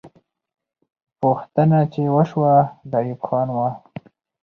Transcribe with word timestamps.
پوښتنه 1.21 1.79
چې 1.93 2.01
وسوه، 2.15 2.55
د 2.91 2.93
ایوب 3.03 3.19
خان 3.27 3.47
وه. 3.57 3.69